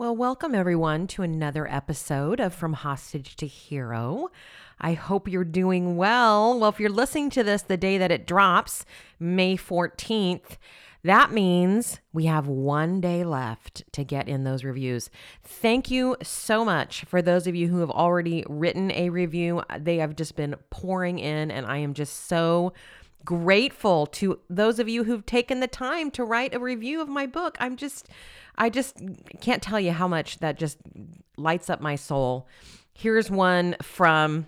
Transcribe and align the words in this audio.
Well, 0.00 0.16
welcome 0.16 0.54
everyone 0.54 1.08
to 1.08 1.20
another 1.22 1.70
episode 1.70 2.40
of 2.40 2.54
From 2.54 2.72
Hostage 2.72 3.36
to 3.36 3.46
Hero. 3.46 4.30
I 4.80 4.94
hope 4.94 5.28
you're 5.28 5.44
doing 5.44 5.98
well. 5.98 6.58
Well, 6.58 6.70
if 6.70 6.80
you're 6.80 6.88
listening 6.88 7.28
to 7.28 7.42
this 7.44 7.60
the 7.60 7.76
day 7.76 7.98
that 7.98 8.10
it 8.10 8.26
drops, 8.26 8.86
May 9.18 9.58
14th, 9.58 10.56
that 11.02 11.32
means 11.32 12.00
we 12.14 12.24
have 12.24 12.46
one 12.46 13.02
day 13.02 13.24
left 13.24 13.84
to 13.92 14.02
get 14.02 14.26
in 14.26 14.44
those 14.44 14.64
reviews. 14.64 15.10
Thank 15.42 15.90
you 15.90 16.16
so 16.22 16.64
much 16.64 17.04
for 17.04 17.20
those 17.20 17.46
of 17.46 17.54
you 17.54 17.68
who 17.68 17.80
have 17.80 17.90
already 17.90 18.42
written 18.48 18.90
a 18.92 19.10
review. 19.10 19.62
They 19.78 19.98
have 19.98 20.16
just 20.16 20.34
been 20.34 20.56
pouring 20.70 21.18
in, 21.18 21.50
and 21.50 21.66
I 21.66 21.76
am 21.76 21.92
just 21.92 22.26
so 22.26 22.72
grateful 23.24 24.06
to 24.06 24.40
those 24.48 24.78
of 24.78 24.88
you 24.88 25.04
who've 25.04 25.26
taken 25.26 25.60
the 25.60 25.66
time 25.66 26.10
to 26.12 26.24
write 26.24 26.54
a 26.54 26.58
review 26.58 27.00
of 27.00 27.08
my 27.08 27.26
book. 27.26 27.56
I'm 27.60 27.76
just, 27.76 28.08
I 28.56 28.70
just 28.70 28.96
can't 29.40 29.62
tell 29.62 29.80
you 29.80 29.92
how 29.92 30.08
much 30.08 30.38
that 30.38 30.58
just 30.58 30.78
lights 31.36 31.70
up 31.70 31.80
my 31.80 31.96
soul. 31.96 32.46
Here's 32.92 33.30
one 33.30 33.76
from 33.82 34.46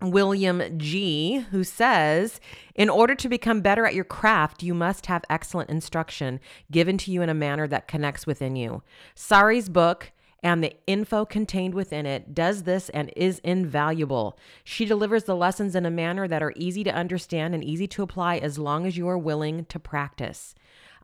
William 0.00 0.62
G., 0.78 1.46
who 1.50 1.64
says, 1.64 2.40
In 2.74 2.88
order 2.88 3.14
to 3.14 3.28
become 3.28 3.60
better 3.60 3.86
at 3.86 3.94
your 3.94 4.04
craft, 4.04 4.62
you 4.62 4.74
must 4.74 5.06
have 5.06 5.24
excellent 5.30 5.70
instruction 5.70 6.40
given 6.70 6.98
to 6.98 7.12
you 7.12 7.22
in 7.22 7.28
a 7.28 7.34
manner 7.34 7.68
that 7.68 7.88
connects 7.88 8.26
within 8.26 8.56
you. 8.56 8.82
Sari's 9.14 9.68
book 9.68 10.12
and 10.42 10.62
the 10.62 10.74
info 10.86 11.24
contained 11.24 11.74
within 11.74 12.04
it 12.06 12.34
does 12.34 12.64
this 12.64 12.88
and 12.90 13.12
is 13.16 13.38
invaluable. 13.40 14.38
She 14.64 14.84
delivers 14.84 15.24
the 15.24 15.36
lessons 15.36 15.76
in 15.76 15.86
a 15.86 15.90
manner 15.90 16.26
that 16.26 16.42
are 16.42 16.52
easy 16.56 16.82
to 16.84 16.94
understand 16.94 17.54
and 17.54 17.62
easy 17.62 17.86
to 17.88 18.02
apply 18.02 18.38
as 18.38 18.58
long 18.58 18.86
as 18.86 18.96
you 18.96 19.08
are 19.08 19.18
willing 19.18 19.64
to 19.66 19.78
practice. 19.78 20.54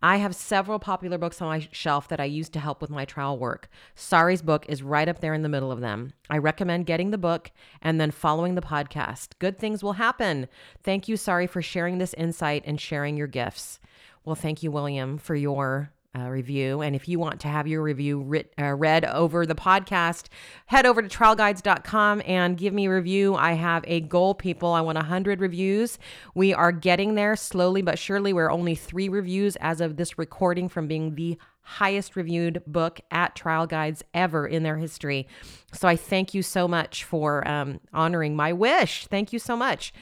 I 0.00 0.18
have 0.18 0.34
several 0.34 0.78
popular 0.78 1.18
books 1.18 1.42
on 1.42 1.48
my 1.48 1.68
shelf 1.72 2.08
that 2.08 2.20
I 2.20 2.24
use 2.24 2.48
to 2.50 2.60
help 2.60 2.80
with 2.80 2.90
my 2.90 3.04
trial 3.04 3.36
work. 3.36 3.68
Sari's 3.96 4.42
book 4.42 4.64
is 4.68 4.82
right 4.82 5.08
up 5.08 5.20
there 5.20 5.34
in 5.34 5.42
the 5.42 5.48
middle 5.48 5.72
of 5.72 5.80
them. 5.80 6.12
I 6.30 6.38
recommend 6.38 6.86
getting 6.86 7.10
the 7.10 7.18
book 7.18 7.50
and 7.82 8.00
then 8.00 8.12
following 8.12 8.54
the 8.54 8.62
podcast. 8.62 9.30
Good 9.40 9.58
things 9.58 9.82
will 9.82 9.94
happen. 9.94 10.46
Thank 10.82 11.08
you, 11.08 11.16
Sari, 11.16 11.48
for 11.48 11.62
sharing 11.62 11.98
this 11.98 12.14
insight 12.14 12.62
and 12.64 12.80
sharing 12.80 13.16
your 13.16 13.26
gifts. 13.26 13.80
Well, 14.24 14.36
thank 14.36 14.62
you, 14.62 14.70
William, 14.70 15.18
for 15.18 15.34
your 15.34 15.90
uh, 16.18 16.28
review. 16.28 16.80
And 16.80 16.96
if 16.96 17.08
you 17.08 17.18
want 17.18 17.40
to 17.40 17.48
have 17.48 17.66
your 17.66 17.82
review 17.82 18.20
writ, 18.20 18.52
uh, 18.58 18.74
read 18.74 19.04
over 19.04 19.46
the 19.46 19.54
podcast, 19.54 20.26
head 20.66 20.86
over 20.86 21.02
to 21.02 21.08
trialguides.com 21.08 22.22
and 22.26 22.56
give 22.56 22.74
me 22.74 22.86
a 22.86 22.90
review. 22.90 23.34
I 23.34 23.52
have 23.52 23.84
a 23.86 24.00
goal, 24.00 24.34
people. 24.34 24.72
I 24.72 24.80
want 24.80 24.96
100 24.96 25.40
reviews. 25.40 25.98
We 26.34 26.52
are 26.52 26.72
getting 26.72 27.14
there 27.14 27.36
slowly 27.36 27.82
but 27.82 27.98
surely. 27.98 28.32
We're 28.32 28.50
only 28.50 28.74
three 28.74 29.08
reviews 29.08 29.56
as 29.56 29.80
of 29.80 29.96
this 29.96 30.18
recording 30.18 30.68
from 30.68 30.88
being 30.88 31.14
the 31.14 31.38
highest 31.68 32.16
reviewed 32.16 32.62
book 32.66 32.98
at 33.10 33.36
Trial 33.36 33.66
Guides 33.66 34.02
ever 34.14 34.46
in 34.46 34.62
their 34.62 34.78
history. 34.78 35.28
So 35.74 35.86
I 35.86 35.96
thank 35.96 36.32
you 36.32 36.42
so 36.42 36.66
much 36.66 37.04
for 37.04 37.46
um, 37.46 37.80
honoring 37.92 38.34
my 38.34 38.54
wish. 38.54 39.06
Thank 39.06 39.34
you 39.34 39.38
so 39.38 39.54
much. 39.54 39.92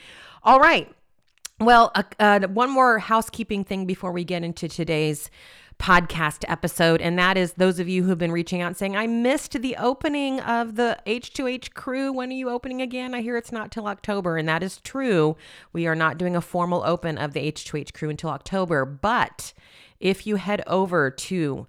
All 0.45 0.61
right. 0.61 0.93
Well, 1.59 1.91
uh, 1.95 2.03
uh, 2.21 2.41
one 2.49 2.71
more 2.71 2.99
housekeeping 2.99 3.65
thing 3.65 3.87
before 3.87 4.13
we 4.13 4.25
get 4.25 4.45
into 4.45 4.69
today's 4.69 5.31
podcast 5.79 6.45
episode. 6.49 7.01
And 7.01 7.19
that 7.19 7.37
is 7.37 7.55
those 7.55 7.79
of 7.79 7.89
you 7.89 8.05
who've 8.05 8.19
been 8.19 8.33
reaching 8.33 8.61
out 8.61 8.77
saying, 8.77 8.97
I 8.97 9.07
missed 9.07 9.61
the 9.61 9.77
opening 9.77 10.41
of 10.41 10.77
the 10.77 10.99
H2H 11.07 11.75
crew. 11.75 12.13
When 12.13 12.31
are 12.31 12.35
you 12.35 12.51
opening 12.51 12.83
again? 12.83 13.15
I 13.15 13.23
hear 13.23 13.37
it's 13.37 13.53
not 13.53 13.71
till 13.71 13.87
October. 13.87 14.37
And 14.37 14.49
that 14.49 14.63
is 14.63 14.81
true. 14.81 15.37
We 15.73 15.87
are 15.87 15.95
not 15.95 16.19
doing 16.19 16.37
a 16.37 16.41
formal 16.41 16.83
open 16.85 17.19
of 17.19 17.33
the 17.33 17.53
H2H 17.53 17.93
crew 17.93 18.11
until 18.11 18.31
October. 18.31 18.85
But 18.85 19.53
if 20.01 20.27
you 20.27 20.37
head 20.37 20.63
over 20.67 21.11
to 21.11 21.67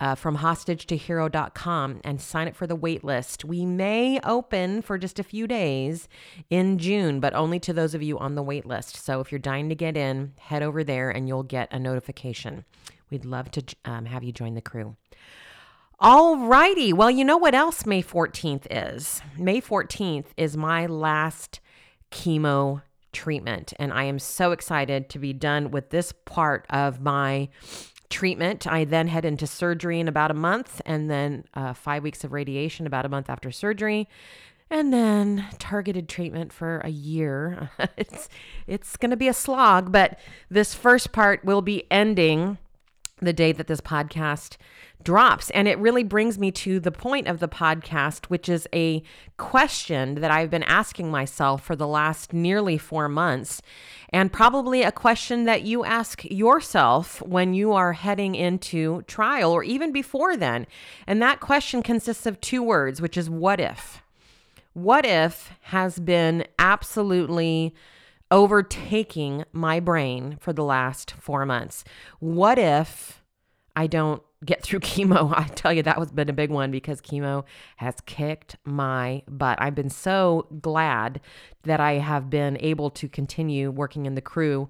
uh, 0.00 0.14
from 0.14 0.36
hostage 0.36 0.86
to 0.86 0.96
hero.com 0.96 2.00
and 2.02 2.20
sign 2.20 2.48
up 2.48 2.56
for 2.56 2.66
the 2.66 2.74
wait 2.74 3.04
list. 3.04 3.44
We 3.44 3.66
may 3.66 4.18
open 4.24 4.80
for 4.80 4.96
just 4.96 5.18
a 5.18 5.22
few 5.22 5.46
days 5.46 6.08
in 6.48 6.78
June, 6.78 7.20
but 7.20 7.34
only 7.34 7.60
to 7.60 7.72
those 7.72 7.94
of 7.94 8.02
you 8.02 8.18
on 8.18 8.34
the 8.34 8.42
wait 8.42 8.64
list. 8.64 8.96
So 8.96 9.20
if 9.20 9.30
you're 9.30 9.38
dying 9.38 9.68
to 9.68 9.74
get 9.74 9.96
in, 9.96 10.32
head 10.38 10.62
over 10.62 10.82
there 10.82 11.10
and 11.10 11.28
you'll 11.28 11.42
get 11.42 11.68
a 11.70 11.78
notification. 11.78 12.64
We'd 13.10 13.24
love 13.24 13.50
to 13.52 13.64
um, 13.84 14.06
have 14.06 14.22
you 14.22 14.32
join 14.32 14.54
the 14.54 14.60
crew. 14.60 14.96
All 15.98 16.38
righty. 16.38 16.92
Well, 16.92 17.10
you 17.10 17.24
know 17.24 17.36
what 17.36 17.54
else 17.54 17.84
May 17.84 18.02
14th 18.02 18.66
is? 18.70 19.20
May 19.36 19.60
14th 19.60 20.26
is 20.36 20.56
my 20.56 20.86
last 20.86 21.60
chemo 22.10 22.82
treatment. 23.12 23.72
And 23.78 23.92
I 23.92 24.04
am 24.04 24.18
so 24.18 24.52
excited 24.52 25.10
to 25.10 25.18
be 25.18 25.32
done 25.32 25.70
with 25.70 25.90
this 25.90 26.12
part 26.24 26.64
of 26.70 27.00
my 27.00 27.48
treatment. 28.08 28.66
I 28.66 28.84
then 28.84 29.08
head 29.08 29.24
into 29.24 29.46
surgery 29.46 30.00
in 30.00 30.08
about 30.08 30.30
a 30.30 30.34
month 30.34 30.80
and 30.86 31.10
then 31.10 31.44
uh, 31.54 31.74
five 31.74 32.02
weeks 32.02 32.24
of 32.24 32.32
radiation 32.32 32.86
about 32.86 33.04
a 33.04 33.08
month 33.08 33.28
after 33.28 33.50
surgery. 33.50 34.08
And 34.70 34.92
then 34.92 35.46
targeted 35.58 36.08
treatment 36.08 36.52
for 36.52 36.78
a 36.78 36.90
year. 36.90 37.70
it's 37.96 38.28
it's 38.68 38.96
going 38.96 39.10
to 39.10 39.16
be 39.16 39.26
a 39.26 39.34
slog, 39.34 39.90
but 39.90 40.18
this 40.48 40.74
first 40.74 41.10
part 41.10 41.44
will 41.44 41.60
be 41.60 41.90
ending 41.90 42.56
the 43.20 43.32
day 43.32 43.52
that 43.52 43.66
this 43.66 43.80
podcast 43.80 44.56
drops. 45.02 45.50
And 45.50 45.66
it 45.66 45.78
really 45.78 46.04
brings 46.04 46.38
me 46.38 46.50
to 46.52 46.80
the 46.80 46.92
point 46.92 47.26
of 47.26 47.40
the 47.40 47.48
podcast, 47.48 48.26
which 48.26 48.48
is 48.48 48.68
a 48.74 49.02
question 49.36 50.16
that 50.16 50.30
I've 50.30 50.50
been 50.50 50.62
asking 50.64 51.10
myself 51.10 51.62
for 51.62 51.74
the 51.74 51.86
last 51.86 52.32
nearly 52.32 52.76
four 52.76 53.08
months, 53.08 53.62
and 54.10 54.32
probably 54.32 54.82
a 54.82 54.92
question 54.92 55.44
that 55.44 55.62
you 55.62 55.84
ask 55.84 56.24
yourself 56.24 57.22
when 57.22 57.54
you 57.54 57.72
are 57.72 57.92
heading 57.92 58.34
into 58.34 59.02
trial 59.02 59.52
or 59.52 59.62
even 59.62 59.92
before 59.92 60.36
then. 60.36 60.66
And 61.06 61.22
that 61.22 61.40
question 61.40 61.82
consists 61.82 62.26
of 62.26 62.40
two 62.40 62.62
words, 62.62 63.00
which 63.00 63.16
is 63.16 63.30
what 63.30 63.60
if? 63.60 64.02
What 64.72 65.04
if 65.04 65.50
has 65.62 65.98
been 65.98 66.44
absolutely 66.58 67.74
overtaking 68.30 69.44
my 69.52 69.80
brain 69.80 70.38
for 70.40 70.52
the 70.52 70.64
last 70.64 71.12
four 71.12 71.44
months. 71.44 71.84
What 72.18 72.58
if 72.58 73.22
I 73.74 73.86
don't 73.86 74.22
get 74.44 74.62
through 74.62 74.80
chemo? 74.80 75.32
I 75.36 75.44
tell 75.48 75.72
you, 75.72 75.82
that 75.82 75.98
was 75.98 76.10
been 76.10 76.28
a 76.28 76.34
big 76.34 76.50
one 76.50 76.70
because 76.70 77.00
chemo 77.00 77.44
has 77.76 77.96
kicked 78.06 78.56
my 78.64 79.22
butt. 79.28 79.60
I've 79.60 79.74
been 79.74 79.90
so 79.90 80.46
glad 80.60 81.20
that 81.64 81.80
I 81.80 81.94
have 81.94 82.30
been 82.30 82.56
able 82.60 82.90
to 82.90 83.08
continue 83.08 83.70
working 83.70 84.06
in 84.06 84.14
the 84.14 84.20
crew 84.20 84.68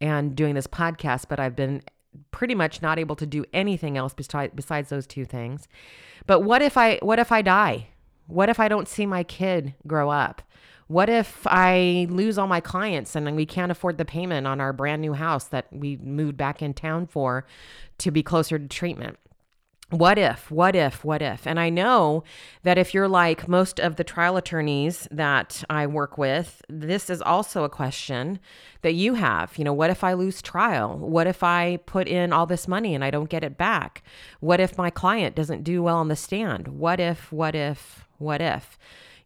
and 0.00 0.34
doing 0.34 0.54
this 0.54 0.66
podcast, 0.66 1.26
but 1.28 1.38
I've 1.38 1.54
been 1.54 1.82
pretty 2.30 2.54
much 2.54 2.82
not 2.82 2.98
able 2.98 3.16
to 3.16 3.26
do 3.26 3.44
anything 3.52 3.96
else 3.96 4.12
besides 4.14 4.52
besides 4.54 4.90
those 4.90 5.06
two 5.06 5.24
things. 5.24 5.68
But 6.26 6.40
what 6.40 6.62
if 6.62 6.76
I 6.76 6.98
what 7.02 7.18
if 7.18 7.32
I 7.32 7.42
die? 7.42 7.88
What 8.26 8.48
if 8.48 8.60
I 8.60 8.68
don't 8.68 8.88
see 8.88 9.06
my 9.06 9.24
kid 9.24 9.74
grow 9.86 10.10
up? 10.10 10.42
What 10.92 11.08
if 11.08 11.46
I 11.46 12.06
lose 12.10 12.36
all 12.36 12.46
my 12.46 12.60
clients 12.60 13.16
and 13.16 13.34
we 13.34 13.46
can't 13.46 13.72
afford 13.72 13.96
the 13.96 14.04
payment 14.04 14.46
on 14.46 14.60
our 14.60 14.74
brand 14.74 15.00
new 15.00 15.14
house 15.14 15.44
that 15.44 15.66
we 15.72 15.96
moved 15.96 16.36
back 16.36 16.60
in 16.60 16.74
town 16.74 17.06
for 17.06 17.46
to 17.96 18.10
be 18.10 18.22
closer 18.22 18.58
to 18.58 18.68
treatment? 18.68 19.18
What 19.88 20.18
if, 20.18 20.50
what 20.50 20.76
if, 20.76 21.02
what 21.02 21.22
if? 21.22 21.46
And 21.46 21.58
I 21.58 21.70
know 21.70 22.24
that 22.62 22.76
if 22.76 22.92
you're 22.92 23.08
like 23.08 23.48
most 23.48 23.80
of 23.80 23.96
the 23.96 24.04
trial 24.04 24.36
attorneys 24.36 25.08
that 25.10 25.64
I 25.70 25.86
work 25.86 26.18
with, 26.18 26.60
this 26.68 27.08
is 27.08 27.22
also 27.22 27.64
a 27.64 27.70
question 27.70 28.38
that 28.82 28.92
you 28.92 29.14
have. 29.14 29.56
You 29.56 29.64
know, 29.64 29.72
what 29.72 29.88
if 29.88 30.04
I 30.04 30.12
lose 30.12 30.42
trial? 30.42 30.98
What 30.98 31.26
if 31.26 31.42
I 31.42 31.78
put 31.86 32.06
in 32.06 32.34
all 32.34 32.44
this 32.44 32.68
money 32.68 32.94
and 32.94 33.02
I 33.02 33.10
don't 33.10 33.30
get 33.30 33.44
it 33.44 33.56
back? 33.56 34.02
What 34.40 34.60
if 34.60 34.76
my 34.76 34.90
client 34.90 35.36
doesn't 35.36 35.64
do 35.64 35.82
well 35.82 35.96
on 35.96 36.08
the 36.08 36.16
stand? 36.16 36.68
What 36.68 37.00
if, 37.00 37.32
what 37.32 37.54
if, 37.54 38.06
what 38.18 38.42
if? 38.42 38.78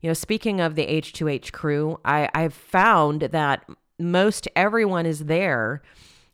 You 0.06 0.11
know, 0.11 0.14
speaking 0.14 0.61
of 0.61 0.76
the 0.76 0.87
H2H 0.87 1.50
crew, 1.50 1.99
I, 2.05 2.31
I've 2.32 2.55
found 2.55 3.23
that 3.23 3.69
most 3.99 4.47
everyone 4.55 5.05
is 5.05 5.25
there 5.25 5.82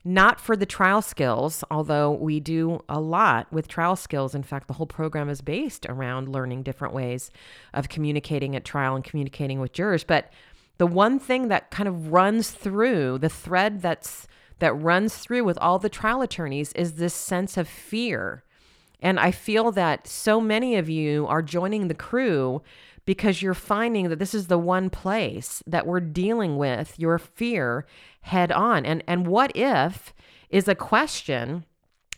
not 0.04 0.38
for 0.38 0.56
the 0.56 0.66
trial 0.66 1.00
skills, 1.00 1.64
although 1.70 2.10
we 2.10 2.38
do 2.38 2.84
a 2.86 3.00
lot 3.00 3.50
with 3.50 3.68
trial 3.68 3.96
skills. 3.96 4.34
In 4.34 4.42
fact, 4.42 4.68
the 4.68 4.74
whole 4.74 4.84
program 4.84 5.30
is 5.30 5.40
based 5.40 5.86
around 5.86 6.28
learning 6.28 6.64
different 6.64 6.92
ways 6.92 7.30
of 7.72 7.88
communicating 7.88 8.54
at 8.54 8.66
trial 8.66 8.94
and 8.94 9.02
communicating 9.02 9.58
with 9.58 9.72
jurors. 9.72 10.04
But 10.04 10.30
the 10.76 10.86
one 10.86 11.18
thing 11.18 11.48
that 11.48 11.70
kind 11.70 11.88
of 11.88 12.12
runs 12.12 12.50
through 12.50 13.20
the 13.20 13.30
thread 13.30 13.80
that's 13.80 14.28
that 14.58 14.74
runs 14.74 15.16
through 15.16 15.44
with 15.44 15.56
all 15.56 15.78
the 15.78 15.88
trial 15.88 16.20
attorneys 16.20 16.74
is 16.74 16.96
this 16.96 17.14
sense 17.14 17.56
of 17.56 17.66
fear. 17.66 18.44
And 19.00 19.18
I 19.18 19.30
feel 19.32 19.72
that 19.72 20.06
so 20.06 20.42
many 20.42 20.76
of 20.76 20.90
you 20.90 21.26
are 21.26 21.42
joining 21.42 21.88
the 21.88 21.94
crew 21.94 22.62
because 23.04 23.42
you're 23.42 23.54
finding 23.54 24.08
that 24.08 24.18
this 24.18 24.34
is 24.34 24.46
the 24.46 24.58
one 24.58 24.90
place 24.90 25.62
that 25.66 25.86
we're 25.86 26.00
dealing 26.00 26.56
with 26.56 26.98
your 26.98 27.18
fear 27.18 27.86
head 28.22 28.52
on. 28.52 28.86
And 28.86 29.02
and 29.06 29.26
what 29.26 29.52
if 29.56 30.12
is 30.50 30.68
a 30.68 30.74
question 30.74 31.64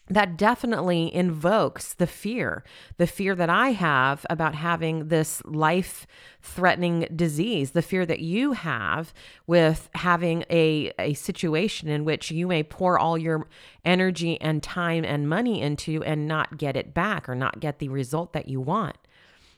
that 0.09 0.37
definitely 0.37 1.15
invokes 1.15 1.95
the 1.95 2.07
fear, 2.07 2.63
the 2.99 3.07
fear 3.07 3.35
that 3.35 3.49
I 3.49 3.71
have 3.71 4.27
about 4.29 4.55
having 4.55 5.09
this 5.09 5.43
life 5.47 6.07
threatening 6.43 7.09
disease, 7.15 7.71
the 7.71 7.81
fear 7.81 8.05
that 8.05 8.21
you 8.21 8.53
have 8.53 9.15
with 9.47 9.89
having 9.95 10.45
a, 10.51 10.93
a 10.99 11.15
situation 11.15 11.89
in 11.89 12.05
which 12.05 12.31
you 12.31 12.47
may 12.47 12.63
pour 12.63 12.99
all 12.99 13.17
your 13.17 13.49
energy 13.83 14.39
and 14.43 14.63
time 14.63 15.05
and 15.05 15.29
money 15.29 15.63
into 15.63 16.03
and 16.05 16.29
not 16.29 16.59
get 16.59 16.77
it 16.77 16.93
back 16.93 17.27
or 17.27 17.35
not 17.35 17.61
get 17.61 17.79
the 17.79 17.89
result 17.89 18.35
that 18.35 18.47
you 18.47 18.61
want. 18.61 18.99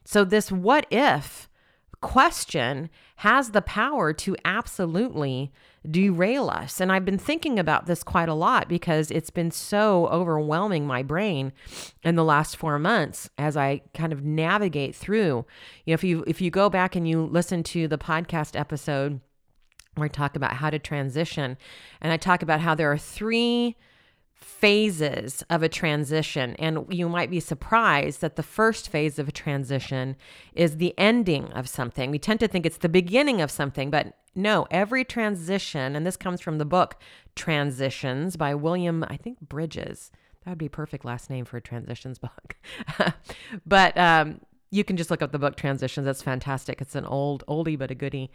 So, 0.07 0.25
this 0.25 0.51
what 0.51 0.87
if 0.91 1.49
question 2.01 2.89
has 3.17 3.51
the 3.51 3.63
power 3.63 4.13
to 4.13 4.37
absolutely 4.45 5.51
derail 5.91 6.49
us. 6.51 6.81
And 6.81 6.93
I've 6.93 7.05
been 7.05 7.19
thinking 7.19 7.59
about 7.59 7.87
this 7.87 8.03
quite 8.03 8.29
a 8.29 8.35
lot 8.35 8.69
because 8.69 9.11
it's 9.11 9.31
been 9.31 9.51
so 9.51 10.07
overwhelming 10.09 10.87
my 10.87 11.03
brain 11.03 11.53
in 12.03 12.17
the 12.17 12.25
last 12.25 12.57
4 12.57 12.79
months 12.79 13.31
as 13.39 13.57
I 13.57 13.83
kind 13.95 14.13
of 14.13 14.23
navigate 14.23 14.95
through. 14.95 15.47
You 15.85 15.93
know, 15.93 15.95
if 15.95 16.05
you 16.05 16.25
if 16.27 16.41
you 16.41 16.51
go 16.51 16.69
back 16.69 16.95
and 16.95 17.09
you 17.09 17.25
listen 17.25 17.63
to 17.65 17.89
the 17.89 17.99
podcast 17.99 18.59
episode 18.59 19.21
where 19.95 20.07
I 20.07 20.09
talk 20.09 20.37
about 20.37 20.55
how 20.55 20.71
to 20.71 20.79
transition 20.79 21.57
and 22.01 22.13
I 22.13 22.19
talk 22.19 22.43
about 22.43 22.61
how 22.61 22.75
there 22.75 22.93
are 22.93 22.99
3 22.99 23.75
phases 24.37 25.43
of 25.51 25.63
a 25.63 25.69
transition. 25.69 26.55
And 26.59 26.87
you 26.89 27.09
might 27.09 27.31
be 27.31 27.41
surprised 27.41 28.21
that 28.21 28.37
the 28.37 28.43
first 28.43 28.89
phase 28.89 29.19
of 29.19 29.29
a 29.29 29.33
transition 29.33 30.17
is 30.55 30.77
the 30.77 30.95
ending 30.99 31.53
of 31.53 31.69
something. 31.69 32.11
We 32.11 32.19
tend 32.19 32.41
to 32.41 32.49
think 32.49 32.65
it's 32.67 32.79
the 32.79 32.89
beginning 32.89 33.41
of 33.41 33.51
something, 33.51 33.91
but 33.91 34.15
no, 34.35 34.67
every 34.71 35.05
transition, 35.05 35.97
and 35.97 36.07
this 36.07 36.17
comes 36.17 36.41
from 36.41 36.59
the 36.59 36.67
book 36.67 36.97
Transitions 37.35 38.37
by 38.37 38.55
William, 38.55 39.05
I 39.09 39.17
think, 39.17 39.41
Bridges. 39.41 40.11
That 40.45 40.53
would 40.53 40.59
be 40.59 40.69
perfect 40.69 41.05
last 41.05 41.31
name 41.31 41.45
for 41.45 41.57
a 41.57 41.63
transitions 41.63 42.19
book. 42.19 42.57
but 43.67 43.97
um, 43.97 44.41
you 44.71 44.85
can 44.85 44.97
just 44.97 45.11
look 45.11 45.23
up 45.23 45.33
the 45.33 45.39
book 45.39 45.57
Transitions. 45.57 46.05
That's 46.05 46.23
fantastic. 46.23 46.81
It's 46.81 46.95
an 46.95 47.07
old 47.07 47.45
oldie, 47.47 47.79
but 47.79 47.91
a 47.91 47.95
goodie. 47.95 48.31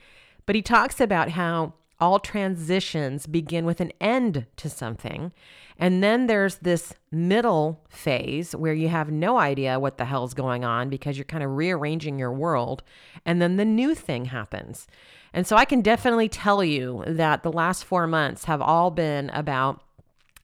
But 0.45 0.55
he 0.55 0.61
talks 0.63 0.99
about 0.99 1.29
how 1.29 1.73
all 2.01 2.19
transitions 2.19 3.27
begin 3.27 3.63
with 3.63 3.79
an 3.79 3.93
end 4.01 4.47
to 4.57 4.69
something. 4.69 5.31
And 5.77 6.03
then 6.03 6.27
there's 6.27 6.57
this 6.57 6.93
middle 7.11 7.83
phase 7.89 8.55
where 8.55 8.73
you 8.73 8.89
have 8.89 9.11
no 9.11 9.37
idea 9.37 9.79
what 9.79 9.97
the 9.97 10.05
hell's 10.05 10.33
going 10.33 10.65
on 10.65 10.89
because 10.89 11.17
you're 11.17 11.25
kind 11.25 11.43
of 11.43 11.51
rearranging 11.51 12.19
your 12.19 12.33
world. 12.33 12.83
And 13.25 13.41
then 13.41 13.55
the 13.55 13.65
new 13.65 13.95
thing 13.95 14.25
happens. 14.25 14.87
And 15.33 15.47
so 15.47 15.55
I 15.55 15.65
can 15.65 15.81
definitely 15.81 16.27
tell 16.27 16.63
you 16.63 17.03
that 17.07 17.43
the 17.43 17.51
last 17.51 17.85
four 17.85 18.05
months 18.07 18.45
have 18.45 18.61
all 18.61 18.91
been 18.91 19.29
about 19.29 19.81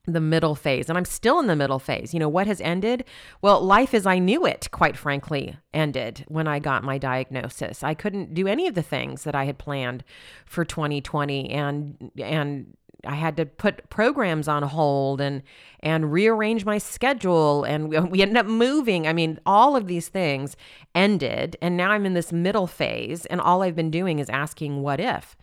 the 0.08 0.22
middle 0.22 0.56
phase. 0.56 0.90
And 0.90 0.98
I'm 0.98 1.06
still 1.06 1.40
in 1.40 1.48
the 1.48 1.56
middle 1.56 1.80
phase. 1.80 2.14
You 2.14 2.20
know, 2.20 2.30
what 2.30 2.48
has 2.48 2.62
ended? 2.62 3.04
Well, 3.42 3.62
life 3.62 3.94
as 3.94 4.06
I 4.06 4.20
knew 4.20 4.46
it, 4.46 4.70
quite 4.72 4.98
frankly, 4.98 5.58
ended 5.74 6.24
when 6.28 6.48
I 6.48 6.60
got 6.60 6.84
my 6.84 6.98
diagnosis. 6.98 7.84
I 7.84 7.94
couldn't 7.94 8.34
do 8.34 8.48
any 8.48 8.68
of 8.68 8.74
the 8.74 8.82
things 8.82 9.24
that 9.26 9.36
I 9.36 9.44
had 9.44 9.58
planned 9.58 10.04
for 10.46 10.64
2020 10.64 11.50
and 11.50 12.12
and 12.18 12.78
I 13.06 13.16
had 13.16 13.38
to 13.38 13.46
put 13.46 13.90
programs 13.90 14.48
on 14.48 14.64
hold 14.64 15.22
and 15.22 15.44
and 15.82 16.12
rearrange 16.12 16.66
my 16.66 16.78
schedule 16.78 17.64
and 17.64 17.90
we, 18.12 18.22
ended 18.22 18.38
up 18.38 18.48
moving. 18.48 19.08
I 19.08 19.14
mean, 19.14 19.40
all 19.46 19.76
of 19.76 19.88
these 19.88 20.08
things 20.08 20.56
ended 20.96 21.58
and 21.62 21.78
now 21.78 21.92
I'm 21.92 22.06
in 22.06 22.14
this 22.14 22.32
middle 22.32 22.66
phase 22.66 23.26
and 23.28 23.40
all 23.40 23.62
I've 23.62 23.76
been 23.76 23.92
doing 23.92 24.20
is 24.20 24.30
asking 24.30 24.82
what 24.82 25.00
if. 25.00 25.36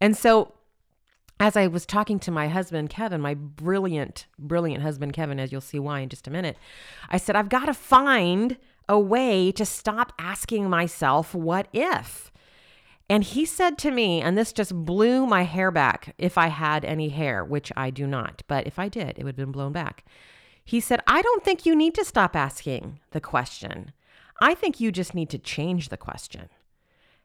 And 0.00 0.16
so 0.16 0.52
as 1.42 1.56
I 1.56 1.66
was 1.66 1.84
talking 1.84 2.20
to 2.20 2.30
my 2.30 2.46
husband, 2.46 2.88
Kevin, 2.88 3.20
my 3.20 3.34
brilliant, 3.34 4.26
brilliant 4.38 4.80
husband, 4.80 5.12
Kevin, 5.12 5.40
as 5.40 5.50
you'll 5.50 5.60
see 5.60 5.80
why 5.80 5.98
in 5.98 6.08
just 6.08 6.28
a 6.28 6.30
minute, 6.30 6.56
I 7.10 7.16
said, 7.16 7.34
I've 7.34 7.48
got 7.48 7.66
to 7.66 7.74
find 7.74 8.58
a 8.88 8.96
way 8.96 9.50
to 9.50 9.66
stop 9.66 10.12
asking 10.20 10.70
myself, 10.70 11.34
what 11.34 11.66
if? 11.72 12.30
And 13.10 13.24
he 13.24 13.44
said 13.44 13.76
to 13.78 13.90
me, 13.90 14.20
and 14.20 14.38
this 14.38 14.52
just 14.52 14.72
blew 14.72 15.26
my 15.26 15.42
hair 15.42 15.72
back 15.72 16.14
if 16.16 16.38
I 16.38 16.46
had 16.46 16.84
any 16.84 17.08
hair, 17.08 17.44
which 17.44 17.72
I 17.76 17.90
do 17.90 18.06
not, 18.06 18.44
but 18.46 18.68
if 18.68 18.78
I 18.78 18.88
did, 18.88 19.18
it 19.18 19.24
would 19.24 19.30
have 19.30 19.36
been 19.36 19.50
blown 19.50 19.72
back. 19.72 20.04
He 20.64 20.78
said, 20.78 21.00
I 21.08 21.22
don't 21.22 21.44
think 21.44 21.66
you 21.66 21.74
need 21.74 21.96
to 21.96 22.04
stop 22.04 22.36
asking 22.36 23.00
the 23.10 23.20
question. 23.20 23.90
I 24.40 24.54
think 24.54 24.78
you 24.78 24.92
just 24.92 25.12
need 25.12 25.30
to 25.30 25.38
change 25.38 25.88
the 25.88 25.96
question. 25.96 26.50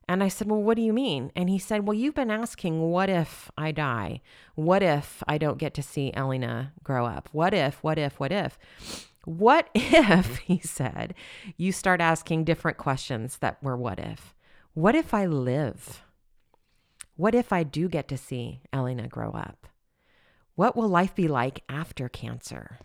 And 0.10 0.24
I 0.24 0.30
said, 0.30 0.50
Well, 0.50 0.62
what 0.62 0.78
do 0.78 0.82
you 0.82 0.94
mean? 0.94 1.32
And 1.36 1.50
he 1.50 1.60
said, 1.60 1.86
Well, 1.86 1.94
you've 1.94 2.16
been 2.16 2.32
asking, 2.32 2.82
what 2.82 3.10
if 3.10 3.52
I 3.58 3.72
die? 3.72 4.22
What 4.56 4.82
if 4.82 5.22
I 5.28 5.38
don't 5.38 5.58
get 5.58 5.74
to 5.76 5.84
see 5.84 6.14
Elena 6.14 6.74
grow 6.84 7.06
up? 7.06 7.30
What 7.32 7.54
if, 7.54 7.84
what 7.84 7.98
if, 7.98 8.20
what 8.20 8.32
if? 8.32 8.58
What 9.26 9.70
if, 9.76 10.38
he 10.38 10.60
said, 10.60 11.14
you 11.58 11.74
start 11.74 12.00
asking 12.00 12.46
different 12.46 12.78
questions 12.78 13.40
that 13.40 13.62
were 13.62 13.76
what 13.76 14.00
if? 14.00 14.34
What 14.74 14.96
if 14.96 15.14
I 15.14 15.26
live? 15.26 16.04
What 17.18 17.36
if 17.36 17.52
I 17.52 17.64
do 17.64 17.90
get 17.90 18.08
to 18.10 18.18
see 18.18 18.62
Elena 18.72 19.08
grow 19.08 19.32
up? 19.32 19.68
What 20.56 20.76
will 20.76 20.88
life 20.88 21.14
be 21.14 21.28
like 21.28 21.64
after 21.68 22.08
cancer? 22.08 22.80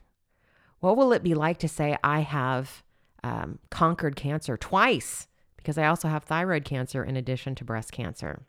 What 0.81 0.97
will 0.97 1.13
it 1.13 1.23
be 1.23 1.35
like 1.35 1.59
to 1.59 1.69
say 1.69 1.97
I 2.03 2.21
have 2.21 2.83
um, 3.23 3.61
conquered 3.71 4.17
cancer 4.17 4.57
twice? 4.57 5.29
Because 5.63 5.79
I 5.79 5.87
also 5.87 6.09
have 6.09 6.25
thyroid 6.25 6.65
cancer 6.65 7.05
in 7.05 7.17
addition 7.17 7.55
to 7.57 7.65
breast 7.65 7.93
cancer. 7.93 8.43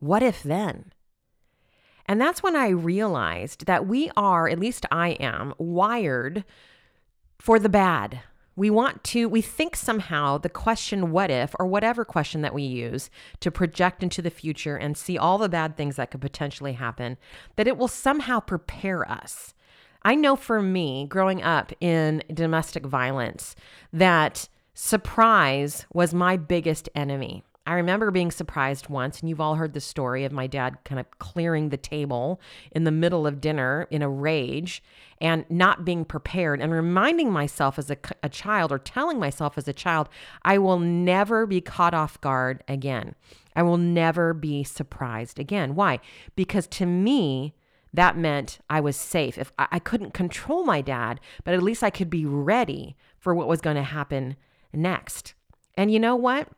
What 0.00 0.22
if 0.22 0.42
then? 0.42 0.92
And 2.06 2.20
that's 2.20 2.42
when 2.42 2.56
I 2.56 2.68
realized 2.68 3.66
that 3.66 3.86
we 3.86 4.10
are, 4.16 4.48
at 4.48 4.58
least 4.58 4.84
I 4.90 5.10
am, 5.10 5.54
wired 5.58 6.44
for 7.38 7.58
the 7.58 7.68
bad. 7.68 8.20
We 8.56 8.68
want 8.68 9.02
to, 9.04 9.28
we 9.28 9.40
think 9.40 9.76
somehow 9.76 10.38
the 10.38 10.48
question, 10.48 11.12
what 11.12 11.30
if, 11.30 11.54
or 11.58 11.66
whatever 11.66 12.04
question 12.04 12.42
that 12.42 12.52
we 12.52 12.64
use 12.64 13.08
to 13.40 13.50
project 13.50 14.02
into 14.02 14.20
the 14.20 14.30
future 14.30 14.76
and 14.76 14.96
see 14.96 15.16
all 15.16 15.38
the 15.38 15.48
bad 15.48 15.76
things 15.76 15.96
that 15.96 16.10
could 16.10 16.20
potentially 16.20 16.74
happen, 16.74 17.16
that 17.56 17.68
it 17.68 17.78
will 17.78 17.88
somehow 17.88 18.40
prepare 18.40 19.10
us. 19.10 19.54
I 20.02 20.16
know 20.16 20.36
for 20.36 20.60
me, 20.60 21.06
growing 21.08 21.42
up 21.42 21.72
in 21.80 22.22
domestic 22.34 22.84
violence, 22.84 23.54
that 23.92 24.48
Surprise 24.74 25.86
was 25.92 26.14
my 26.14 26.36
biggest 26.36 26.88
enemy. 26.94 27.44
I 27.66 27.74
remember 27.74 28.10
being 28.10 28.30
surprised 28.30 28.88
once, 28.88 29.20
and 29.20 29.28
you've 29.28 29.40
all 29.40 29.56
heard 29.56 29.74
the 29.74 29.80
story 29.80 30.24
of 30.24 30.32
my 30.32 30.46
dad 30.46 30.78
kind 30.84 30.98
of 30.98 31.10
clearing 31.18 31.68
the 31.68 31.76
table 31.76 32.40
in 32.72 32.84
the 32.84 32.90
middle 32.90 33.26
of 33.26 33.40
dinner 33.40 33.86
in 33.90 34.00
a 34.00 34.08
rage 34.08 34.82
and 35.20 35.44
not 35.50 35.84
being 35.84 36.06
prepared, 36.06 36.60
and 36.60 36.72
reminding 36.72 37.30
myself 37.30 37.78
as 37.78 37.90
a, 37.90 37.98
a 38.22 38.30
child 38.30 38.72
or 38.72 38.78
telling 38.78 39.18
myself 39.18 39.58
as 39.58 39.68
a 39.68 39.74
child, 39.74 40.08
I 40.42 40.56
will 40.56 40.78
never 40.78 41.46
be 41.46 41.60
caught 41.60 41.94
off 41.94 42.20
guard 42.20 42.64
again. 42.66 43.14
I 43.54 43.62
will 43.62 43.76
never 43.76 44.32
be 44.32 44.64
surprised 44.64 45.38
again. 45.38 45.74
Why? 45.74 46.00
Because 46.34 46.66
to 46.68 46.86
me, 46.86 47.54
that 47.92 48.16
meant 48.16 48.58
I 48.70 48.80
was 48.80 48.96
safe. 48.96 49.36
If 49.36 49.52
I, 49.58 49.68
I 49.72 49.78
couldn't 49.78 50.14
control 50.14 50.64
my 50.64 50.80
dad, 50.80 51.20
but 51.44 51.52
at 51.52 51.62
least 51.62 51.82
I 51.82 51.90
could 51.90 52.08
be 52.08 52.24
ready 52.24 52.96
for 53.18 53.34
what 53.34 53.48
was 53.48 53.60
going 53.60 53.76
to 53.76 53.82
happen 53.82 54.36
next. 54.72 55.34
And 55.74 55.92
you 55.92 55.98
know 55.98 56.16
what? 56.16 56.48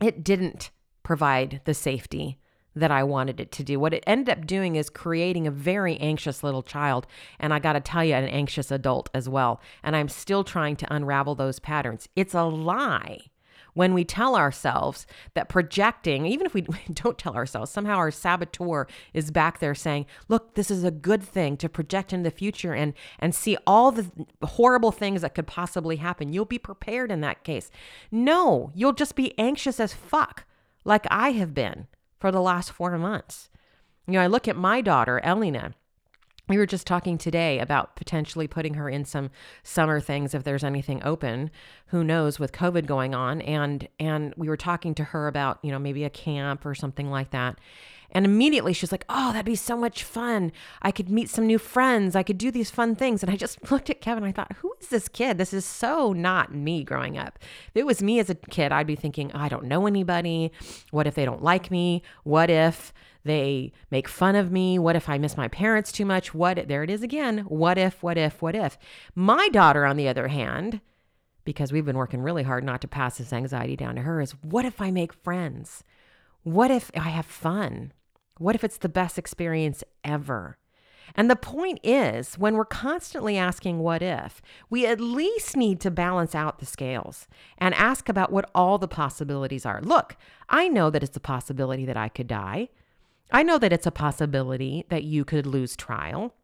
It 0.00 0.24
didn't 0.24 0.70
provide 1.02 1.60
the 1.64 1.74
safety 1.74 2.38
that 2.74 2.90
I 2.90 3.04
wanted 3.04 3.38
it 3.38 3.52
to 3.52 3.64
do. 3.64 3.78
What 3.78 3.92
it 3.92 4.04
ended 4.06 4.30
up 4.30 4.46
doing 4.46 4.76
is 4.76 4.88
creating 4.88 5.46
a 5.46 5.50
very 5.50 5.98
anxious 5.98 6.42
little 6.42 6.62
child. 6.62 7.06
And 7.38 7.52
I 7.52 7.58
got 7.58 7.74
to 7.74 7.80
tell 7.80 8.04
you, 8.04 8.14
an 8.14 8.24
anxious 8.24 8.70
adult 8.70 9.10
as 9.14 9.28
well. 9.28 9.60
And 9.82 9.94
I'm 9.94 10.08
still 10.08 10.42
trying 10.42 10.76
to 10.76 10.94
unravel 10.94 11.34
those 11.34 11.58
patterns. 11.58 12.08
It's 12.16 12.34
a 12.34 12.44
lie 12.44 13.20
when 13.74 13.94
we 13.94 14.04
tell 14.04 14.36
ourselves 14.36 15.06
that 15.34 15.48
projecting, 15.48 16.26
even 16.26 16.46
if 16.46 16.54
we 16.54 16.62
don't 16.92 17.18
tell 17.18 17.34
ourselves, 17.34 17.70
somehow 17.70 17.96
our 17.96 18.10
saboteur 18.10 18.86
is 19.14 19.30
back 19.30 19.58
there 19.58 19.74
saying, 19.74 20.06
look, 20.28 20.54
this 20.54 20.70
is 20.70 20.84
a 20.84 20.90
good 20.90 21.22
thing 21.22 21.56
to 21.56 21.68
project 21.68 22.12
into 22.12 22.28
the 22.28 22.36
future 22.36 22.74
and, 22.74 22.94
and 23.18 23.34
see 23.34 23.56
all 23.66 23.92
the 23.92 24.10
horrible 24.42 24.92
things 24.92 25.22
that 25.22 25.34
could 25.34 25.46
possibly 25.46 25.96
happen. 25.96 26.32
You'll 26.32 26.44
be 26.44 26.58
prepared 26.58 27.10
in 27.10 27.20
that 27.22 27.44
case. 27.44 27.70
No, 28.10 28.70
you'll 28.74 28.92
just 28.92 29.14
be 29.14 29.38
anxious 29.38 29.80
as 29.80 29.92
fuck, 29.92 30.44
like 30.84 31.06
I 31.10 31.30
have 31.32 31.54
been 31.54 31.86
for 32.18 32.30
the 32.30 32.40
last 32.40 32.72
four 32.72 32.96
months. 32.98 33.48
You 34.06 34.14
know, 34.14 34.20
I 34.20 34.26
look 34.26 34.48
at 34.48 34.56
my 34.56 34.80
daughter, 34.80 35.20
Elena 35.22 35.74
we 36.52 36.58
were 36.58 36.66
just 36.66 36.86
talking 36.86 37.16
today 37.18 37.58
about 37.58 37.96
potentially 37.96 38.46
putting 38.46 38.74
her 38.74 38.88
in 38.88 39.04
some 39.04 39.30
summer 39.62 40.00
things 40.00 40.34
if 40.34 40.44
there's 40.44 40.62
anything 40.62 41.02
open 41.02 41.50
who 41.86 42.04
knows 42.04 42.38
with 42.38 42.52
covid 42.52 42.86
going 42.86 43.14
on 43.14 43.40
and 43.42 43.88
and 43.98 44.34
we 44.36 44.48
were 44.48 44.56
talking 44.56 44.94
to 44.94 45.04
her 45.04 45.26
about 45.28 45.58
you 45.62 45.70
know 45.70 45.78
maybe 45.78 46.04
a 46.04 46.10
camp 46.10 46.66
or 46.66 46.74
something 46.74 47.10
like 47.10 47.30
that 47.30 47.58
And 48.14 48.26
immediately 48.26 48.74
she's 48.74 48.92
like, 48.92 49.06
Oh, 49.08 49.32
that'd 49.32 49.46
be 49.46 49.56
so 49.56 49.74
much 49.74 50.04
fun. 50.04 50.52
I 50.82 50.90
could 50.92 51.08
meet 51.08 51.30
some 51.30 51.46
new 51.46 51.58
friends. 51.58 52.14
I 52.14 52.22
could 52.22 52.36
do 52.36 52.50
these 52.50 52.70
fun 52.70 52.94
things. 52.94 53.22
And 53.22 53.32
I 53.32 53.36
just 53.36 53.70
looked 53.70 53.88
at 53.88 54.02
Kevin. 54.02 54.22
I 54.22 54.32
thought, 54.32 54.52
Who 54.60 54.74
is 54.80 54.88
this 54.88 55.08
kid? 55.08 55.38
This 55.38 55.54
is 55.54 55.64
so 55.64 56.12
not 56.12 56.54
me 56.54 56.84
growing 56.84 57.16
up. 57.16 57.38
If 57.68 57.76
it 57.76 57.86
was 57.86 58.02
me 58.02 58.18
as 58.20 58.28
a 58.28 58.34
kid, 58.34 58.70
I'd 58.70 58.86
be 58.86 58.96
thinking, 58.96 59.32
I 59.32 59.48
don't 59.48 59.64
know 59.64 59.86
anybody. 59.86 60.52
What 60.90 61.06
if 61.06 61.14
they 61.14 61.24
don't 61.24 61.42
like 61.42 61.70
me? 61.70 62.02
What 62.22 62.50
if 62.50 62.92
they 63.24 63.72
make 63.90 64.08
fun 64.08 64.34
of 64.36 64.50
me? 64.50 64.78
What 64.78 64.96
if 64.96 65.08
I 65.08 65.18
miss 65.18 65.36
my 65.36 65.48
parents 65.48 65.92
too 65.92 66.04
much? 66.04 66.34
What, 66.34 66.68
there 66.68 66.82
it 66.82 66.90
is 66.90 67.02
again. 67.02 67.38
What 67.48 67.78
if, 67.78 68.02
what 68.02 68.18
if, 68.18 68.42
what 68.42 68.54
if? 68.54 68.78
My 69.14 69.48
daughter, 69.48 69.84
on 69.84 69.96
the 69.96 70.08
other 70.08 70.28
hand, 70.28 70.80
because 71.44 71.72
we've 71.72 71.84
been 71.84 71.96
working 71.96 72.22
really 72.22 72.42
hard 72.42 72.64
not 72.64 72.80
to 72.82 72.88
pass 72.88 73.18
this 73.18 73.32
anxiety 73.32 73.76
down 73.76 73.96
to 73.96 74.02
her, 74.02 74.20
is 74.20 74.32
what 74.42 74.64
if 74.64 74.80
I 74.80 74.90
make 74.90 75.12
friends? 75.12 75.84
What 76.42 76.70
if 76.70 76.90
I 76.94 77.10
have 77.10 77.26
fun? 77.26 77.92
What 78.38 78.54
if 78.54 78.64
it's 78.64 78.78
the 78.78 78.88
best 78.88 79.18
experience 79.18 79.84
ever? 80.04 80.58
And 81.14 81.30
the 81.30 81.36
point 81.36 81.78
is, 81.82 82.38
when 82.38 82.54
we're 82.54 82.64
constantly 82.64 83.36
asking 83.36 83.80
what 83.80 84.02
if, 84.02 84.40
we 84.70 84.86
at 84.86 85.00
least 85.00 85.56
need 85.56 85.80
to 85.80 85.90
balance 85.90 86.34
out 86.34 86.58
the 86.58 86.66
scales 86.66 87.28
and 87.58 87.74
ask 87.74 88.08
about 88.08 88.32
what 88.32 88.50
all 88.54 88.78
the 88.78 88.88
possibilities 88.88 89.66
are. 89.66 89.80
Look, 89.82 90.16
I 90.48 90.68
know 90.68 90.90
that 90.90 91.02
it's 91.02 91.16
a 91.16 91.20
possibility 91.20 91.84
that 91.84 91.96
I 91.96 92.08
could 92.08 92.28
die. 92.28 92.68
I 93.32 93.42
know 93.42 93.58
that 93.58 93.72
it's 93.72 93.86
a 93.86 93.90
possibility 93.90 94.84
that 94.90 95.04
you 95.04 95.24
could 95.24 95.46
lose 95.46 95.74
trial. 95.74 96.34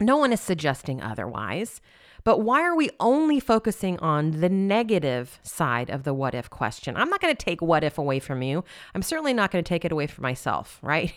No 0.00 0.16
one 0.16 0.32
is 0.32 0.40
suggesting 0.40 1.00
otherwise. 1.00 1.80
But 2.24 2.40
why 2.40 2.62
are 2.62 2.74
we 2.74 2.88
only 3.00 3.38
focusing 3.38 3.98
on 3.98 4.40
the 4.40 4.48
negative 4.48 5.38
side 5.42 5.90
of 5.90 6.04
the 6.04 6.14
what 6.14 6.34
if 6.34 6.48
question? 6.48 6.96
I'm 6.96 7.10
not 7.10 7.20
going 7.20 7.36
to 7.36 7.44
take 7.44 7.60
what 7.60 7.84
if 7.84 7.98
away 7.98 8.18
from 8.18 8.40
you. 8.40 8.64
I'm 8.94 9.02
certainly 9.02 9.34
not 9.34 9.50
going 9.50 9.62
to 9.62 9.68
take 9.68 9.84
it 9.84 9.92
away 9.92 10.06
from 10.06 10.22
myself, 10.22 10.78
right? 10.82 11.12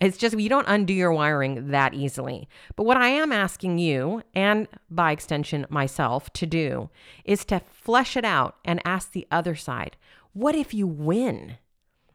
It's 0.00 0.16
just 0.16 0.38
you 0.38 0.48
don't 0.48 0.68
undo 0.68 0.94
your 0.94 1.12
wiring 1.12 1.68
that 1.72 1.94
easily. 1.94 2.48
But 2.76 2.84
what 2.84 2.96
I 2.96 3.08
am 3.08 3.32
asking 3.32 3.78
you, 3.78 4.22
and 4.34 4.68
by 4.88 5.10
extension 5.10 5.66
myself, 5.68 6.32
to 6.34 6.46
do 6.46 6.90
is 7.24 7.44
to 7.46 7.60
flesh 7.72 8.16
it 8.16 8.24
out 8.24 8.56
and 8.64 8.80
ask 8.84 9.12
the 9.12 9.26
other 9.30 9.56
side 9.56 9.96
what 10.32 10.54
if 10.54 10.72
you 10.72 10.86
win? 10.86 11.58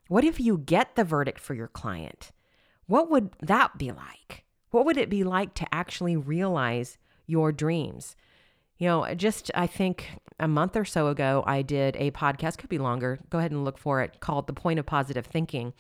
What 0.08 0.24
if 0.24 0.40
you 0.40 0.58
get 0.58 0.96
the 0.96 1.04
verdict 1.04 1.40
for 1.40 1.54
your 1.54 1.68
client? 1.68 2.32
What 2.88 3.10
would 3.12 3.32
that 3.42 3.78
be 3.78 3.92
like? 3.92 4.44
What 4.72 4.86
would 4.86 4.98
it 4.98 5.10
be 5.10 5.24
like 5.24 5.54
to 5.56 5.74
actually 5.74 6.16
realize 6.16 6.98
your 7.26 7.52
dreams? 7.52 8.16
You 8.78 8.88
know, 8.88 9.14
just 9.16 9.52
I 9.56 9.68
think 9.68 10.10
a 10.40 10.48
month 10.48 10.76
or 10.76 10.86
so 10.86 11.08
ago, 11.08 11.44
I 11.48 11.62
did 11.62 11.96
a 11.98 12.12
podcast, 12.12 12.58
could 12.58 12.70
be 12.70 12.78
longer. 12.78 13.20
Go 13.30 13.40
ahead 13.40 13.52
and 13.52 13.66
look 13.66 13.78
for 13.78 14.02
it, 14.02 14.20
called 14.20 14.48
The 14.48 14.54
Point 14.54 14.80
of 14.80 14.86
Positive 14.86 15.26
Thinking. 15.26 15.74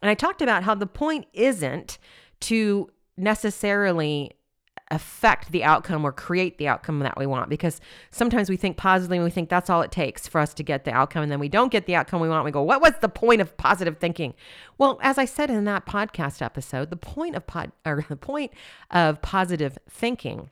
And 0.00 0.10
I 0.10 0.14
talked 0.14 0.42
about 0.42 0.62
how 0.62 0.74
the 0.74 0.86
point 0.86 1.26
isn't 1.32 1.98
to 2.40 2.90
necessarily 3.16 4.35
affect 4.90 5.50
the 5.50 5.64
outcome 5.64 6.04
or 6.04 6.12
create 6.12 6.58
the 6.58 6.68
outcome 6.68 7.00
that 7.00 7.18
we 7.18 7.26
want 7.26 7.50
because 7.50 7.80
sometimes 8.10 8.48
we 8.48 8.56
think 8.56 8.76
positively 8.76 9.16
and 9.16 9.24
we 9.24 9.30
think 9.30 9.48
that's 9.48 9.68
all 9.68 9.82
it 9.82 9.90
takes 9.90 10.28
for 10.28 10.40
us 10.40 10.54
to 10.54 10.62
get 10.62 10.84
the 10.84 10.92
outcome 10.92 11.24
and 11.24 11.32
then 11.32 11.40
we 11.40 11.48
don't 11.48 11.72
get 11.72 11.86
the 11.86 11.94
outcome 11.96 12.20
we 12.20 12.28
want 12.28 12.44
we 12.44 12.52
go 12.52 12.62
what 12.62 12.80
was 12.80 12.92
the 13.00 13.08
point 13.08 13.40
of 13.40 13.56
positive 13.56 13.98
thinking 13.98 14.32
well 14.78 15.00
as 15.02 15.18
i 15.18 15.24
said 15.24 15.50
in 15.50 15.64
that 15.64 15.86
podcast 15.86 16.40
episode 16.40 16.88
the 16.88 16.96
point 16.96 17.34
of 17.34 17.44
pod 17.48 17.72
or 17.84 18.04
the 18.08 18.14
point 18.14 18.52
of 18.92 19.20
positive 19.22 19.76
thinking 19.90 20.50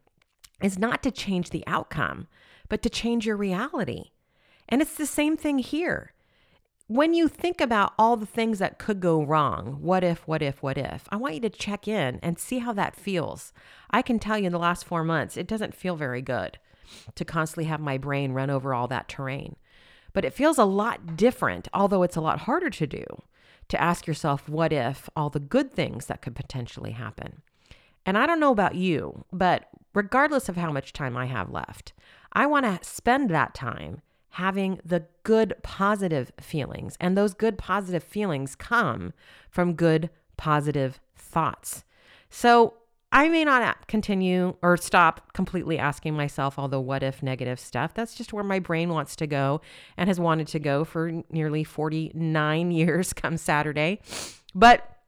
is 0.65 0.79
not 0.79 1.03
to 1.03 1.11
change 1.11 1.51
the 1.51 1.63
outcome, 1.67 2.27
but 2.71 2.83
to 2.83 2.89
change 2.89 3.27
your 3.27 3.37
reality. 3.37 4.11
And 4.67 4.81
it's 4.81 4.95
the 4.95 5.07
same 5.07 5.37
thing 5.37 5.59
here. 5.59 6.14
When 6.87 7.15
you 7.15 7.29
think 7.29 7.63
about 7.63 7.95
all 7.99 8.15
the 8.15 8.27
things 8.27 8.59
that 8.59 8.79
could 8.79 9.01
go 9.01 9.23
wrong, 9.23 9.79
what 9.81 10.05
if, 10.05 10.29
what 10.29 10.43
if, 10.43 10.63
what 10.63 10.77
if, 10.77 11.09
I 11.09 11.17
want 11.17 11.35
you 11.35 11.41
to 11.41 11.49
check 11.49 11.89
in 11.89 12.21
and 12.23 12.39
see 12.39 12.59
how 12.59 12.75
that 12.75 12.95
feels. 12.95 13.55
I 13.91 14.03
can 14.03 14.19
tell 14.19 14.39
you 14.39 14.45
in 14.45 14.53
the 14.53 14.59
last 14.59 14.85
four 14.85 15.03
months, 15.03 15.39
it 15.39 15.47
doesn't 15.47 15.75
feel 15.75 15.97
very 15.97 16.21
good 16.21 16.59
to 17.15 17.25
constantly 17.25 17.65
have 17.65 17.81
my 17.81 17.97
brain 17.97 18.33
run 18.33 18.51
over 18.51 18.75
all 18.75 18.87
that 18.89 19.09
terrain. 19.09 19.57
But 20.13 20.27
it 20.27 20.35
feels 20.35 20.59
a 20.59 20.67
lot 20.67 21.17
different, 21.17 21.69
although 21.73 22.03
it's 22.03 22.17
a 22.17 22.21
lot 22.21 22.41
harder 22.41 22.69
to 22.69 22.87
do, 22.87 23.05
to 23.69 23.81
ask 23.81 24.07
yourself, 24.07 24.47
what 24.47 24.71
if 24.71 25.09
all 25.17 25.31
the 25.31 25.41
good 25.41 25.73
things 25.73 26.05
that 26.07 26.21
could 26.21 26.37
potentially 26.37 26.91
happen? 26.91 27.41
And 28.05 28.19
I 28.19 28.27
don't 28.27 28.41
know 28.41 28.53
about 28.53 28.75
you, 28.75 29.25
but 29.33 29.71
regardless 29.95 30.51
of 30.51 30.57
how 30.57 30.71
much 30.71 30.93
time 30.93 31.17
I 31.17 31.27
have 31.27 31.51
left, 31.51 31.95
I 32.35 32.45
want 32.45 32.67
to 32.67 32.87
spend 32.87 33.31
that 33.31 33.55
time 33.55 34.03
having 34.35 34.81
the 34.85 35.05
good 35.23 35.55
positive 35.63 36.33
feelings. 36.41 36.97
And 37.01 37.17
those 37.17 37.35
good 37.35 37.57
positive 37.57 38.03
feelings 38.03 38.57
come 38.57 39.13
from 39.49 39.75
good 39.75 40.11
positive 40.37 41.01
thoughts. 41.17 41.85
So 42.31 42.75
I 43.13 43.29
may 43.29 43.45
not 43.45 43.87
continue 43.87 44.57
or 44.61 44.77
stop 44.77 45.33
completely 45.35 45.79
asking 45.79 46.15
myself 46.15 46.59
all 46.59 46.67
the 46.67 46.81
what 46.81 47.05
if 47.05 47.23
negative 47.23 47.61
stuff. 47.61 47.95
That's 47.95 48.17
just 48.17 48.33
where 48.33 48.43
my 48.43 48.59
brain 48.59 48.89
wants 48.89 49.15
to 49.17 49.29
go 49.29 49.61
and 49.97 50.09
has 50.09 50.19
wanted 50.19 50.49
to 50.49 50.59
go 50.59 50.83
for 50.83 51.23
nearly 51.31 51.63
49 51.63 52.71
years 52.73 53.13
come 53.13 53.37
Saturday. 53.37 54.01
But 54.53 54.99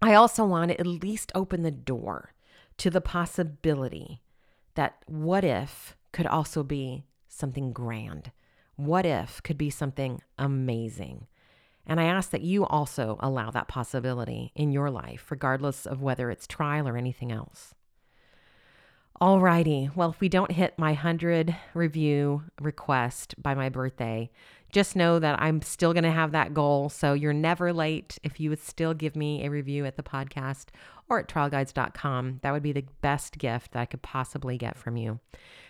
I 0.00 0.14
also 0.14 0.46
want 0.46 0.70
to 0.70 0.80
at 0.80 0.86
least 0.86 1.30
open 1.34 1.62
the 1.62 1.70
door 1.70 2.32
to 2.78 2.88
the 2.88 3.02
possibility 3.02 4.22
that 4.76 4.96
what 5.04 5.44
if 5.44 5.94
could 6.10 6.26
also 6.26 6.62
be 6.62 7.04
something 7.28 7.74
grand. 7.74 8.32
What 8.84 9.06
if 9.06 9.42
could 9.42 9.58
be 9.58 9.70
something 9.70 10.20
amazing. 10.38 11.28
And 11.86 12.00
I 12.00 12.04
ask 12.04 12.30
that 12.30 12.42
you 12.42 12.64
also 12.64 13.16
allow 13.20 13.50
that 13.50 13.68
possibility 13.68 14.50
in 14.54 14.72
your 14.72 14.90
life, 14.90 15.30
regardless 15.30 15.86
of 15.86 16.02
whether 16.02 16.30
it's 16.30 16.46
trial 16.46 16.88
or 16.88 16.96
anything 16.96 17.30
else. 17.30 17.74
Alrighty, 19.20 19.94
well, 19.94 20.10
if 20.10 20.20
we 20.20 20.28
don't 20.28 20.50
hit 20.50 20.78
my 20.78 20.90
100 20.90 21.54
review 21.74 22.42
request 22.60 23.40
by 23.40 23.54
my 23.54 23.68
birthday, 23.68 24.30
just 24.72 24.96
know 24.96 25.20
that 25.20 25.40
I'm 25.40 25.62
still 25.62 25.92
going 25.92 26.02
to 26.02 26.10
have 26.10 26.32
that 26.32 26.54
goal. 26.54 26.88
So 26.88 27.12
you're 27.12 27.32
never 27.32 27.72
late 27.72 28.18
if 28.24 28.40
you 28.40 28.50
would 28.50 28.62
still 28.62 28.94
give 28.94 29.14
me 29.14 29.44
a 29.44 29.50
review 29.50 29.84
at 29.86 29.96
the 29.96 30.02
podcast 30.02 30.66
or 31.12 31.20
at 31.20 31.28
trialguides.com. 31.28 32.40
That 32.42 32.52
would 32.52 32.62
be 32.62 32.72
the 32.72 32.86
best 33.02 33.38
gift 33.38 33.72
that 33.72 33.80
I 33.80 33.86
could 33.86 34.02
possibly 34.02 34.56
get 34.56 34.78
from 34.78 34.96
you. 34.96 35.20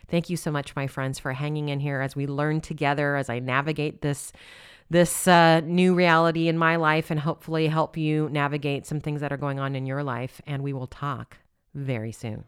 Thank 0.09 0.31
you 0.31 0.37
so 0.37 0.51
much, 0.51 0.77
my 0.77 0.87
friends, 0.87 1.19
for 1.19 1.33
hanging 1.33 1.69
in 1.69 1.81
here 1.81 2.01
as 2.01 2.15
we 2.15 2.27
learn 2.27 2.61
together, 2.61 3.17
as 3.17 3.29
I 3.29 3.39
navigate 3.39 4.03
this 4.03 4.33
this 4.91 5.27
uh, 5.27 5.61
new 5.61 5.95
reality 5.95 6.49
in 6.49 6.59
my 6.59 6.77
life 6.77 7.11
and 7.11 7.19
hopefully 7.19 7.67
help 7.67 7.97
you 7.97 8.29
navigate 8.29 8.85
some 8.85 9.01
things 9.01 9.23
that 9.23 9.33
are 9.33 9.39
going 9.39 9.59
on 9.59 9.75
in 9.75 9.87
your 9.87 10.03
life. 10.03 10.43
And 10.47 10.63
we 10.63 10.75
will 10.75 10.87
talk 10.87 11.39
very 11.75 12.13
soon. 12.13 12.45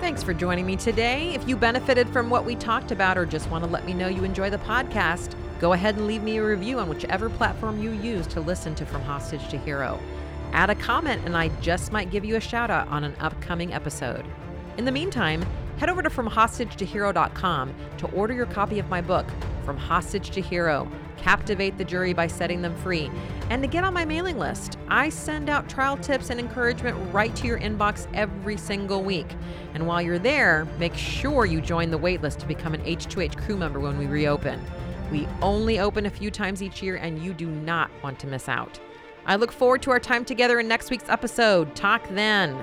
Thanks 0.00 0.22
for 0.22 0.32
joining 0.32 0.64
me 0.64 0.76
today. 0.76 1.34
If 1.34 1.46
you 1.46 1.56
benefited 1.56 2.08
from 2.08 2.30
what 2.30 2.46
we 2.46 2.56
talked 2.56 2.90
about 2.90 3.18
or 3.18 3.26
just 3.26 3.50
want 3.50 3.64
to 3.64 3.70
let 3.70 3.84
me 3.84 3.92
know 3.92 4.08
you 4.08 4.24
enjoy 4.24 4.48
the 4.48 4.58
podcast, 4.58 5.34
go 5.60 5.74
ahead 5.74 5.96
and 5.96 6.06
leave 6.06 6.22
me 6.22 6.38
a 6.38 6.44
review 6.44 6.78
on 6.78 6.88
whichever 6.88 7.28
platform 7.28 7.82
you 7.82 7.90
use 7.90 8.26
to 8.28 8.40
listen 8.40 8.74
to 8.76 8.86
From 8.86 9.02
Hostage 9.02 9.46
to 9.48 9.58
Hero. 9.58 10.00
Add 10.52 10.70
a 10.70 10.74
comment, 10.74 11.22
and 11.24 11.36
I 11.36 11.48
just 11.60 11.92
might 11.92 12.10
give 12.10 12.24
you 12.24 12.36
a 12.36 12.40
shout 12.40 12.70
out 12.70 12.88
on 12.88 13.04
an 13.04 13.14
upcoming 13.20 13.72
episode. 13.72 14.24
In 14.76 14.84
the 14.84 14.92
meantime, 14.92 15.44
head 15.78 15.88
over 15.90 16.02
to 16.02 16.10
FromHostageToHero.com 16.10 17.74
to 17.98 18.06
order 18.12 18.34
your 18.34 18.46
copy 18.46 18.78
of 18.78 18.88
my 18.88 19.00
book, 19.00 19.26
From 19.64 19.76
Hostage 19.76 20.30
to 20.30 20.40
Hero 20.40 20.90
Captivate 21.18 21.76
the 21.76 21.84
Jury 21.84 22.12
by 22.12 22.26
Setting 22.26 22.62
Them 22.62 22.74
Free, 22.76 23.10
and 23.50 23.62
to 23.62 23.68
get 23.68 23.84
on 23.84 23.92
my 23.92 24.04
mailing 24.04 24.38
list. 24.38 24.78
I 24.88 25.08
send 25.08 25.50
out 25.50 25.68
trial 25.68 25.96
tips 25.96 26.30
and 26.30 26.40
encouragement 26.40 26.96
right 27.12 27.34
to 27.36 27.46
your 27.46 27.58
inbox 27.58 28.06
every 28.14 28.56
single 28.56 29.02
week. 29.02 29.26
And 29.74 29.86
while 29.86 30.00
you're 30.00 30.18
there, 30.18 30.66
make 30.78 30.94
sure 30.94 31.44
you 31.44 31.60
join 31.60 31.90
the 31.90 31.98
waitlist 31.98 32.38
to 32.38 32.46
become 32.46 32.72
an 32.72 32.82
H2H 32.82 33.36
crew 33.36 33.56
member 33.56 33.80
when 33.80 33.98
we 33.98 34.06
reopen. 34.06 34.64
We 35.10 35.26
only 35.42 35.78
open 35.80 36.06
a 36.06 36.10
few 36.10 36.30
times 36.30 36.62
each 36.62 36.82
year, 36.82 36.96
and 36.96 37.22
you 37.22 37.34
do 37.34 37.46
not 37.46 37.90
want 38.02 38.18
to 38.20 38.26
miss 38.26 38.48
out. 38.48 38.78
I 39.28 39.36
look 39.36 39.52
forward 39.52 39.82
to 39.82 39.90
our 39.90 40.00
time 40.00 40.24
together 40.24 40.58
in 40.58 40.66
next 40.68 40.90
week's 40.90 41.10
episode. 41.10 41.76
Talk 41.76 42.08
then. 42.08 42.56